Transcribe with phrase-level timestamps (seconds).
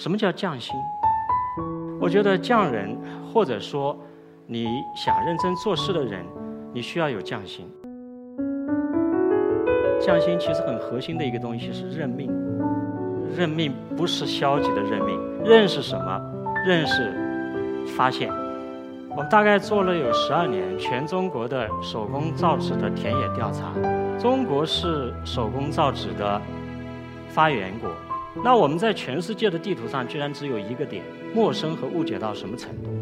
[0.00, 0.74] 什么叫匠心？
[2.00, 2.96] 我觉得匠人，
[3.30, 3.94] 或者说
[4.46, 4.64] 你
[4.96, 6.24] 想认真做事的人，
[6.72, 7.70] 你需要有匠心。
[10.00, 12.32] 匠心其实很核心的一个东西是认命，
[13.36, 16.18] 认命不是消极的认命，认是什么？
[16.66, 18.32] 认识发现。
[19.10, 23.70] 我们大概做了有十二年全中国的手工造纸的田野调查，
[24.18, 26.40] 中国是手工造纸的
[27.28, 27.90] 发源国。
[28.44, 32.99] 那我们在全世界的地图上居然只有一个点，陌生和误解到什么程度？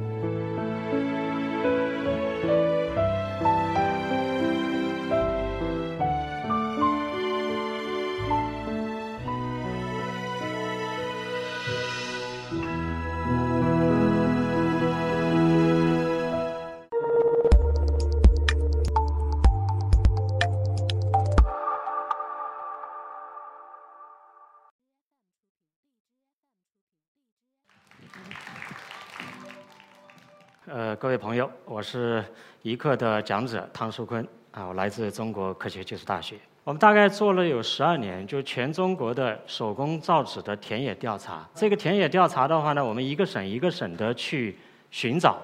[31.00, 32.24] 各位朋友，我是
[32.62, 36.34] 一课的讲者汤树坤啊，我来自中国科学技术大学。
[36.64, 41.48] 我们大概做了有十二年，就全中国的手工造纸的田野调查。
[41.54, 44.58] 这个田野调查的话呢，我们一个省一个省的去
[44.90, 45.38] 寻找。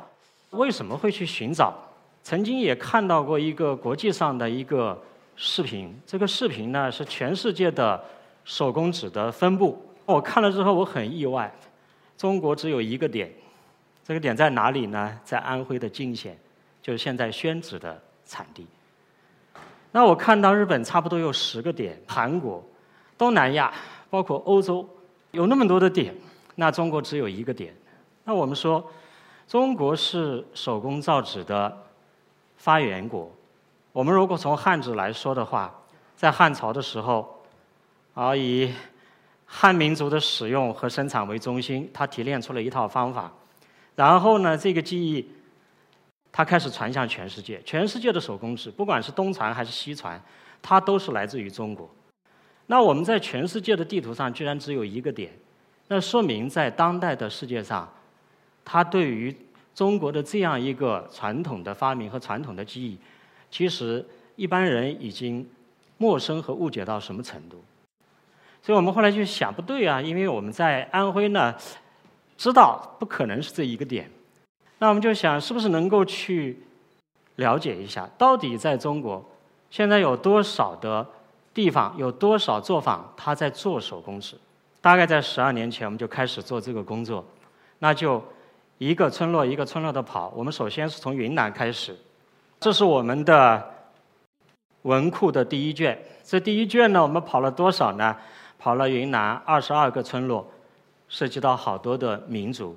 [0.51, 1.73] 为什么会去寻找？
[2.25, 5.01] 曾经也看到过一个国际上的一个
[5.37, 8.03] 视频，这个视频呢是全世界的
[8.45, 9.81] 手工纸的分布。
[10.05, 11.55] 我看了之后我很意外，
[12.19, 13.33] 中国只有一个点。
[14.07, 15.19] 这个点在哪里呢？
[15.25, 16.39] 在安徽的泾县，
[16.83, 18.67] 就是现在宣纸的产地。
[19.93, 22.63] 那我看到日本差不多有十个点，韩国、
[23.17, 23.73] 东南亚，
[24.11, 24.87] 包括欧洲，
[25.31, 26.15] 有那么多的点，
[26.57, 27.75] 那中国只有一个点。
[28.25, 28.85] 那我们说，
[29.49, 31.75] 中国是手工造纸的
[32.59, 33.31] 发源国。
[33.93, 35.73] 我们如果从汉字来说的话，
[36.15, 37.43] 在汉朝的时候，
[38.13, 38.71] 啊，以
[39.47, 43.33] 汉民族的使用和生产为中心，他提炼出了一套方法。
[43.97, 45.29] 然后呢，这个技艺，
[46.33, 47.63] 它开始传向全世界。
[47.65, 50.21] 全世界的手工纸，不管是东传还是西传，
[50.61, 51.89] 它都是来自于中国。
[52.67, 55.31] 那我们在全世界的地图上居然只有一个点，
[55.87, 57.89] 那说明在当代的世界上，
[58.65, 59.33] 它对于
[59.75, 62.99] 中国的这样一个传统的发明和传统的技艺，
[63.51, 64.05] 其实
[64.35, 65.49] 一般人已经
[65.99, 67.63] 陌生和误解到什么程度？
[68.61, 71.55] 所以我们后来就想，不对啊，因为我们在安徽呢。
[72.37, 74.11] 知道不可能是这一个点，
[74.79, 76.63] 那我们就想，是不是能够去
[77.37, 79.25] 了解一下，到底在中国
[79.71, 81.07] 现在有多少的
[81.53, 84.37] 地方，有多少作坊，他在做手工纸？
[84.81, 87.25] 大概在十二年前，我们就开始做这个工作，
[87.79, 88.23] 那就
[88.79, 90.33] 一个村落一个村落的跑。
[90.37, 91.97] 我们首先是从云南开始，
[92.61, 93.71] 这是我们的
[94.83, 95.99] 文库的第一卷。
[96.23, 98.17] 这第一卷呢，我们跑了多少呢？
[98.59, 100.47] 跑了云南二十二个村落。
[101.09, 102.77] 涉及到好多的民族，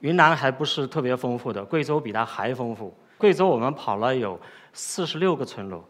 [0.00, 2.94] 云南还不是特别丰富的，贵州比它还丰富。
[3.18, 4.40] 贵州我们跑了有
[4.72, 5.84] 四十六个村落。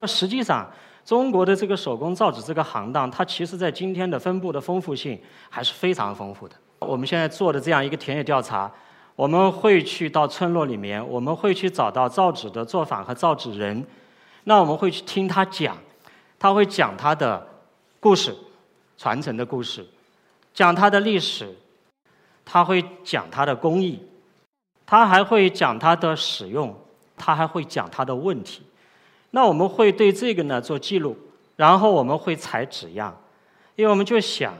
[0.00, 0.70] 那实际上，
[1.04, 6.54] 中国的这个手工造纸这个行当，它其实在今天的分布的丰富性还是非常丰富的。
[6.80, 8.70] 我们现在做的这样一个田野调查，
[9.16, 13.86] 我们会去到村落里面，我们会去找到造纸的作坊和造纸人，
[14.44, 15.74] 那我们会去听他讲，
[16.38, 17.46] 他会讲他的
[18.00, 18.36] 故事，
[18.98, 19.86] 传承的故事。
[20.54, 21.52] 讲它的历史，
[22.44, 24.00] 他会讲它的工艺，
[24.86, 26.74] 他还会讲它的使用，
[27.16, 28.62] 他还会讲它的问题。
[29.32, 31.16] 那我们会对这个呢做记录，
[31.56, 33.20] 然后我们会采纸样，
[33.74, 34.54] 因为我们就想，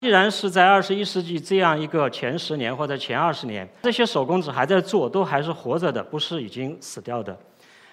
[0.00, 7.38] 既然是在二十一世纪这样一个前十年或者前二十年，这些手工纸还在做，都还是活着的，不是已经死掉的。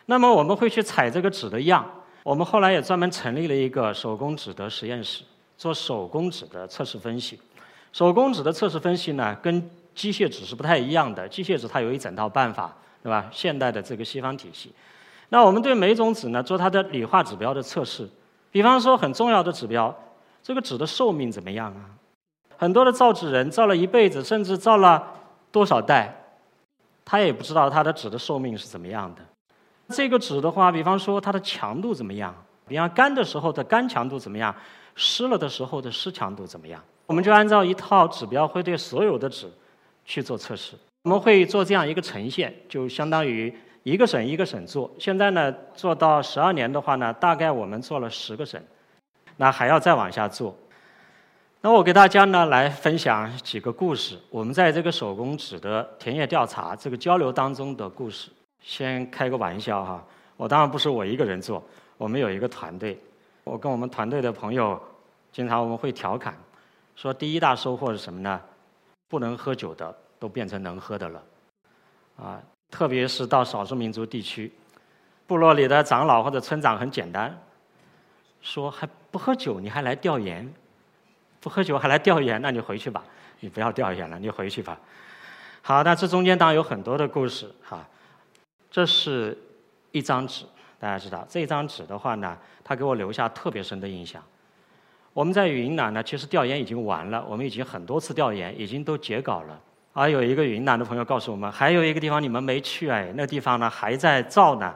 [0.05, 1.85] 那么我们会去采这个纸的样。
[2.23, 5.25] 我们后来也专门成立了一个手工纸的实验室。
[5.57, 7.39] 做手工纸的测试分析，
[7.91, 11.27] 手工纸的测试分析呢，跟机械纸是不太一样的。
[11.29, 13.29] 机械纸它有一整套办法，对吧？
[13.31, 14.73] 现代的这个西方体系。
[15.29, 18.09] 那我们对每种纸呢，做它的理化指标的测试。
[18.51, 19.95] 比方说很重要的指标，
[20.41, 21.89] 这个纸的寿命怎么样啊？
[22.57, 25.05] 很多的造纸人造了一辈子，甚至造了
[25.51, 26.15] 多少代，
[27.03, 29.21] 他也不知道它的纸的寿命是怎么样的。
[29.89, 32.33] 这个纸的话，比方说它的强度怎么样？
[32.67, 34.55] 比方干的时候的干强度怎么样？
[34.95, 36.81] 湿了的时候的湿强度怎么样？
[37.05, 39.51] 我们就按照一套指标，会对所有的纸
[40.05, 40.75] 去做测试。
[41.03, 43.53] 我们会做这样一个呈现，就相当于
[43.83, 44.89] 一个省一个省做。
[44.97, 48.61] 现在呢，做到十二年的话呢，大概我们做了十个省，
[49.35, 50.55] 那还要再往下做。
[51.59, 58.29] 那我给大家呢来分享几个故事，我们在这个手工纸的田野调查这个交流当中的故事。
[58.61, 60.05] 先开个玩笑哈，
[60.37, 61.61] 我当然不是我一个人做，
[61.97, 62.97] 我们有一个团队。
[63.43, 64.81] 我跟我们团队的朋友，
[65.31, 66.35] 经常我们会调侃，
[66.95, 68.41] 说第一大收获是什么呢？
[69.09, 71.23] 不能喝酒的都变成能喝的了，
[72.17, 72.41] 啊，
[72.71, 74.51] 特别是到少数民族地区，
[75.27, 77.37] 部落里的长老或者村长很简单，
[78.41, 80.51] 说还不喝酒你还来调研，
[81.39, 83.03] 不喝酒还来调研，那你回去吧，
[83.41, 84.79] 你不要调研了，你回去吧。
[85.61, 87.87] 好，那这中间当然有很多的故事哈，
[88.71, 89.37] 这是
[89.91, 90.45] 一张纸，
[90.83, 94.21] 大家知道这张纸的话呢，它给我留下特别深的印象。
[95.13, 99.57] 我们在云南呢，其实调研已经完了，我们已经很多次调研，已经都截稿了。
[99.93, 104.75] 而有一个云南的朋友告诉我们，还有一个地方你们没去哎，那地方呢还在造呢，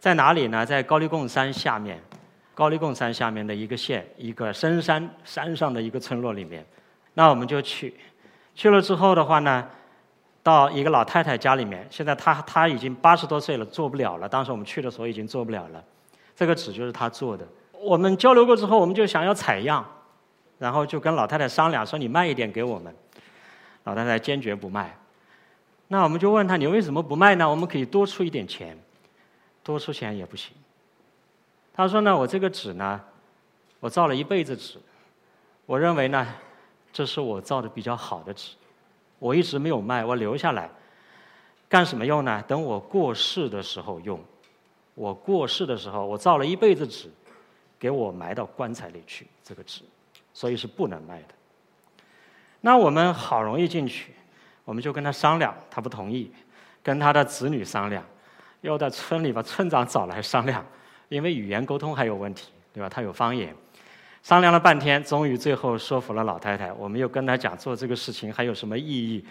[0.00, 0.66] 在哪里呢？
[0.66, 2.02] 在高黎贡山下面，
[2.52, 6.66] 高黎贡山下面的一个县，一个深山山上的一个村落里面。
[7.12, 7.94] 那我们就去，
[8.56, 9.64] 去了之后的话呢，
[10.44, 14.28] 到一个老太太家里面，现在她她已经八十多岁了，做不了了。
[14.28, 15.82] 当时我们去的时候已经做不了了，
[16.36, 17.44] 这个纸就是她做的。
[17.72, 19.84] 我们交流过之后，我们就想要采样，
[20.58, 22.94] 然后就跟老太太商量说：“你卖一点给我们。”
[23.84, 24.96] 老太太坚决不卖。
[25.88, 27.48] 那我们就问他：“你为什么不卖呢？
[27.48, 28.78] 我们可以多出一点钱。”
[29.64, 30.54] 多出钱也不行。
[31.72, 33.00] 他说：“呢，我这个纸呢，
[33.80, 34.78] 我造了一辈子纸，
[35.64, 36.26] 我认为呢，
[36.92, 38.50] 这是我造的比较好的纸，
[39.24, 40.68] 我一直没有卖，我留下来，
[41.66, 42.44] 干什么用呢？
[42.46, 44.22] 等我过世的时候用。
[44.94, 47.10] 我过世的时候，我造了一辈子纸。”
[47.80, 49.82] 给我埋到棺材里去，这个纸，
[50.32, 51.28] 所以是不能卖的。
[52.62, 54.14] 那我们好容易进去，
[54.64, 56.30] 我们就跟他商量，他不同意，
[56.82, 58.02] 跟他的子女商量，
[58.62, 60.64] 又在村里把村长找来商量，
[61.08, 62.88] 因为语言沟通还有问题，对吧？
[62.88, 63.54] 他有方言，
[64.24, 66.72] 商量了半天，终于最后说服了老太太。
[66.72, 69.22] 我们又跟她讲做这个事情还有什么意义，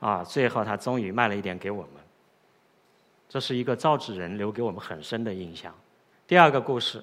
[0.00, 1.90] 啊，最后她终于卖了一点给我们。
[3.28, 5.72] 这是一个造纸人留给我们很深的印象。
[6.26, 7.00] 第二个故事。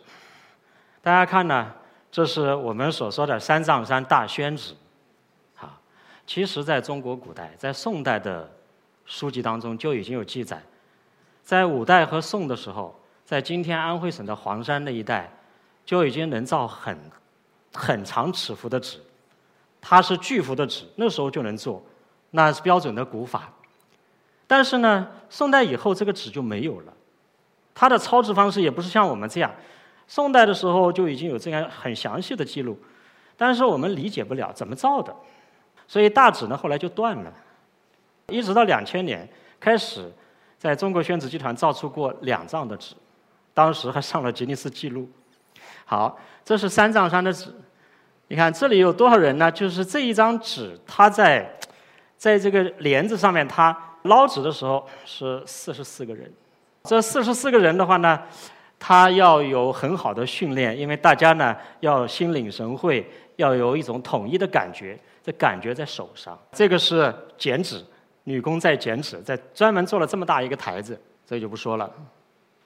[1.02, 1.74] 大家看呢，
[2.12, 4.76] 这是我们所说的三藏山大宣纸，
[5.58, 5.80] 啊，
[6.28, 8.52] 其实在中国古代，在宋代的
[9.06, 10.62] 书籍当中就已经有记载，
[11.42, 15.32] 在五代和宋的时候，在今天安徽省的黄山那一带，
[15.86, 17.00] 就已经能造很
[17.74, 19.00] 很长尺幅的纸，
[19.80, 21.84] 它是巨幅的纸，那时候就能做，
[22.32, 23.52] 那是标准的古法。
[24.48, 26.94] 但是呢，宋代以后这个纸就没有了，
[27.76, 29.52] 它的操制方式也不是像我们这样。
[30.08, 32.76] 宋代的时候就已经有这样很详细的记录，
[33.38, 35.16] 但是我们理解不了怎么造的，
[35.88, 37.32] 所以大纸呢后来就断了，
[38.28, 39.30] 一直到两千年
[39.60, 40.12] 开始，
[40.58, 42.96] 在中国宣纸集团造出过两丈的纸，
[43.54, 45.08] 当时还上了吉尼斯纪录。
[45.90, 46.16] 好，
[46.46, 47.52] 这是三丈山的纸，
[48.28, 49.52] 你看这里有多少人呢？
[49.52, 51.52] 就是这一张纸，它在
[52.16, 56.32] 在这个帘子上面，它捞纸的时候是四十四个人，
[56.84, 58.22] 这四十四个人的话呢？
[58.78, 66.40] 他要有很好的训练，因为大家呢要心领神会，要有一种统一的感觉，这感觉在手上。
[66.52, 67.84] 这个是剪纸，
[68.26, 71.92] 女工在剪纸，在专门做了这么大一个台子，这就不说了。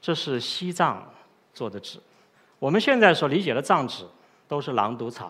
[0.02, 1.02] 这是西藏
[1.54, 1.98] 做的纸，
[2.64, 4.06] 我们现在所理解的藏纸
[4.48, 5.30] 都是狼毒草，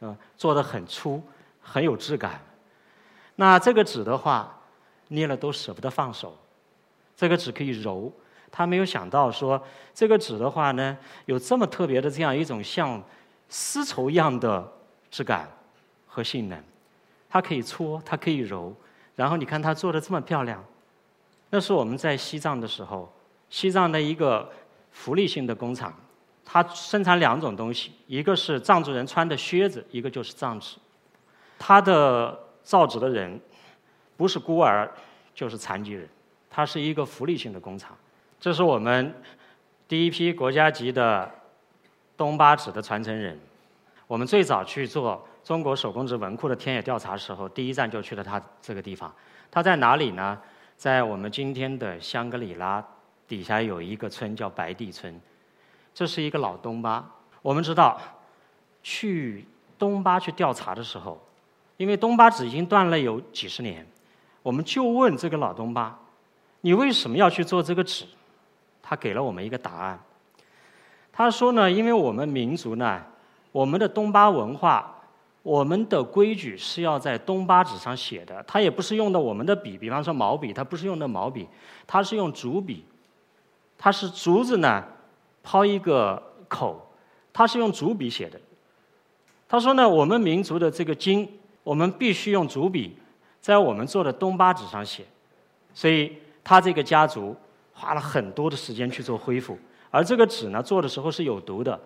[0.00, 1.22] 嗯，做的很粗，
[1.62, 2.38] 很有质感。
[3.36, 4.54] 那这个纸的话，
[5.08, 6.36] 捏了都舍不得放手，
[7.16, 8.12] 这个纸可以揉。
[8.52, 9.58] 他没有想到说，
[9.94, 10.94] 这个纸的话呢，
[11.24, 13.02] 有这么特别的这样一种像
[13.48, 14.70] 丝绸一样的
[15.10, 15.50] 质感
[16.06, 16.62] 和性能。
[17.30, 18.76] 它可以搓，它可以揉，
[19.16, 20.62] 然后你看它做的这么漂亮。
[21.48, 23.10] 那是我们在西藏的时候，
[23.48, 24.52] 西藏的一个
[24.90, 25.90] 福利性的工厂，
[26.44, 30.76] 它生产两种东西，一个是藏族人穿的靴子，一个就是藏纸。
[31.58, 33.40] 它的造纸的人
[34.16, 34.90] 不是孤儿，
[35.34, 36.08] 就是残疾人，
[36.50, 37.96] 它是一个福利性的工厂。
[38.38, 39.14] 这是我们
[39.88, 41.30] 第一批国家级的
[42.16, 43.38] 东巴纸的传承人。
[44.06, 49.12] 我们最早去做中国手工纸文库的田野调查时候，第一站就去了他这个地方。
[49.50, 50.38] 他在哪里呢？
[50.76, 52.84] 在我们今天的香格里拉
[53.28, 55.18] 底下有一个村叫白地村。
[55.94, 57.08] 这是一个老东巴。
[57.40, 58.00] 我们知道，
[58.82, 59.46] 去
[59.78, 61.18] 东巴去调查的时候，
[61.76, 63.86] 因为东巴纸已经断了有几十年，
[64.42, 65.98] 我们就问这个老东巴
[66.62, 68.04] ：“你为什么要去做这个纸？”
[68.82, 69.98] 他给了我们一个答案。
[71.12, 73.02] 他说呢，因为我们民族呢，
[73.52, 74.94] 我们的东巴文化，
[75.42, 78.42] 我们的规矩是要在东巴纸上写的。
[78.42, 81.48] 他也不是用的我们的笔，比方说毛笔，他不是用的毛笔，
[81.86, 82.84] 他是用竹笔。
[83.78, 84.82] 他是竹子呢，
[85.44, 86.84] 抛一个口，
[87.32, 88.40] 他是用竹笔写的。
[89.46, 91.28] 他说呢，我们民族的这个经，
[91.62, 92.98] 我们必须用竹笔
[93.40, 95.04] 在我们做的东巴纸上写。
[95.72, 97.36] 所以他这个家族。
[97.76, 99.58] 花了很多的时间去做恢复，
[99.90, 101.76] 而这个纸呢，做的时候是有毒的，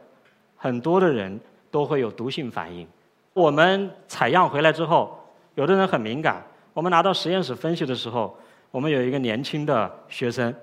[0.54, 2.86] 很多的人都会有毒性反应。
[3.32, 5.18] 我们采样回来之后，
[5.54, 8.36] 有的人很敏感，我们拿到实验室分析的时候，
[8.70, 10.54] 我们有一个年轻的学生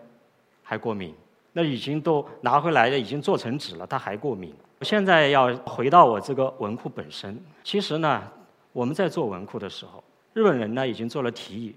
[0.62, 1.12] 还过敏，
[1.58, 4.54] 那已经都拿回来的已经做成纸了，他还过敏。
[4.80, 8.30] 我现在要回到我这个文库本身，其实呢，
[8.74, 11.74] 我们在做文库的时候，日本人呢已经做了提议，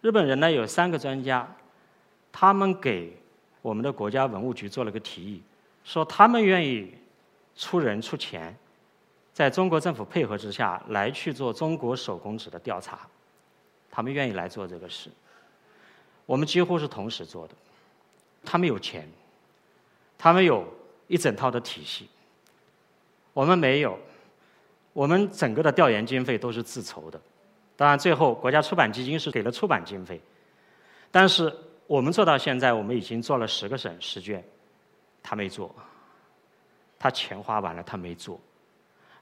[0.00, 1.46] 日本人呢有三个专家，
[2.32, 3.14] 他们给
[3.60, 5.42] 我们的国家文物局做了个提议，
[5.84, 6.94] 说他们愿意
[7.54, 8.56] 出人出钱。
[9.34, 13.00] 在中国政府配合之下来去做中国手工纸的调查，
[13.90, 15.10] 他们愿意来做这个事。
[16.24, 17.54] 我们几乎是同时做的。
[18.44, 19.06] 他们有钱，
[20.18, 20.66] 他们有
[21.06, 22.08] 一整套的体系，
[23.32, 23.98] 我们没有。
[24.94, 27.20] 我们整个的调研经费都是自筹的，
[27.76, 30.20] 当然最后国家出版基金是给了出版经费。
[31.12, 31.54] 但是
[31.86, 34.42] 我们做到现在，我们已经做了十个省十卷，
[35.22, 35.72] 他没做，
[36.98, 38.40] 他钱花完了，他没做。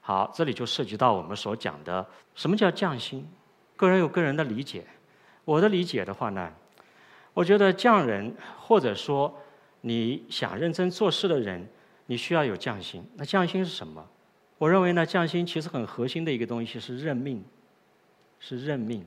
[0.01, 3.27] 好，这里就涉及到我们所讲的什么叫匠心。
[3.75, 4.83] 个人有个人的理解，
[5.45, 6.51] 我的理解的话呢，
[7.35, 9.31] 我觉得匠人或者说
[9.81, 11.67] 你想认真做事的人，
[12.05, 13.03] 你需要有匠心。
[13.15, 14.05] 那匠心是什么？
[14.57, 17.43] 我认为呢，匠心其实很核心的一个东西是认命，
[18.39, 19.05] 是认命。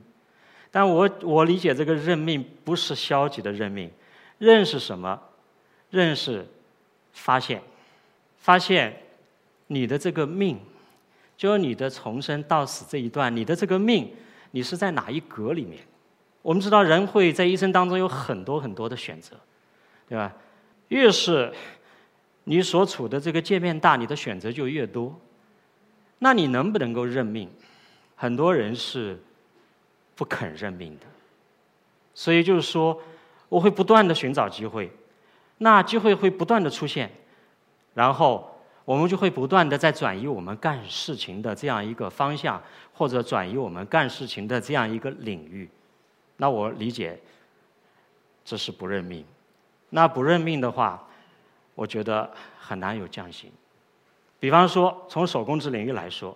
[0.69, 3.91] 但我我理解这个认命不是消极的认命，
[4.37, 5.21] 认是什么？
[5.89, 6.47] 认是
[7.11, 7.61] 发现，
[8.37, 8.95] 发现
[9.67, 10.59] 你的这个命。
[11.37, 14.13] 就是你的从生到死这一段，你的这个命，
[14.51, 15.79] 你是在哪一格里面？
[16.43, 19.35] 我们知道人会在一生当中有很多很多的选择，
[20.07, 20.31] 对吧？
[20.91, 21.51] 越是
[22.43, 25.19] 你所处的这个界面大，你的选择就越多。
[26.19, 27.49] 那你能不能够认命？
[28.15, 29.19] 很多人是
[30.15, 31.05] 不肯认命的。
[32.13, 33.01] 所以就是说，
[33.49, 34.91] 我会不断的寻找机会，
[35.57, 37.09] 那机会会不断的出现，
[37.93, 38.47] 然后。
[38.83, 42.61] 我们就会不断的在转移我们干事情的这样一个方向，
[42.93, 45.69] 或者转移我们干事情的这样一个领域。
[46.37, 47.17] 那我理解，
[48.43, 49.23] 这是不认命。
[49.91, 51.01] 那不认命的话，
[51.75, 53.51] 我觉得很难有匠心。
[54.39, 56.35] 比方说，从手工纸领域来说，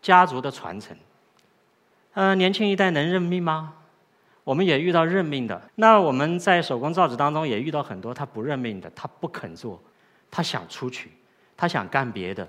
[0.00, 0.96] 家族的传承，
[2.14, 3.74] 呃，年轻一代能认命吗？
[4.42, 5.60] 我们也遇到认命的。
[5.74, 9.78] 那我们在手工造纸当中也遇到很多他不认命的，他不肯做，
[10.30, 11.12] 他想出去。
[11.56, 12.48] 他想干别的，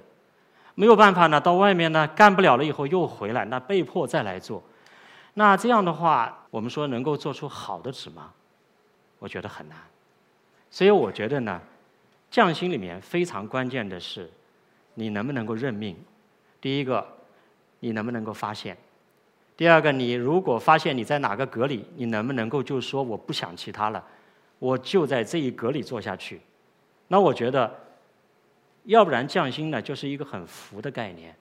[0.74, 4.64] 没有办法呢，到外面呢干不了了以后又回来，那被迫再来做。
[5.34, 8.32] 那这样的话，我们说能够做出好的纸吗？
[9.20, 9.78] 我觉得很难。
[10.72, 11.62] 所以我觉得呢，
[12.32, 14.28] 匠心里面非常关键的是，
[14.96, 15.96] 你能不能够认命。
[16.60, 17.06] 第一个，
[17.82, 18.74] 你能不能够发现；
[19.56, 24.04] 第二个，你如果发现你在哪个格里，你能不能够就说我不想其他了，
[24.58, 26.42] 我就在这一格里做下去。
[27.08, 27.72] 那我觉得。
[28.86, 31.36] 要不然匠心呢，就是一个很浮的概念，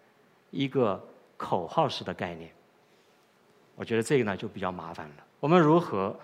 [0.50, 1.02] 一个
[1.38, 2.50] 口号式的概念。
[3.76, 5.14] 我觉得这个呢就比较麻烦了。
[5.40, 6.14] 我们如何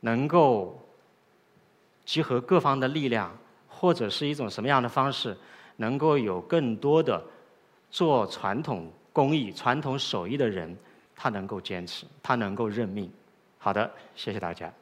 [0.00, 0.78] 能够
[2.08, 3.30] 集合各方的力量，
[3.68, 5.36] 或者是一种什么样的方式，
[5.76, 7.22] 能够有更多的
[7.90, 10.74] 做传统工艺、传统手艺的人，
[11.14, 13.12] 他能够坚持，他能够认命。
[13.58, 14.72] 好的，谢谢大家。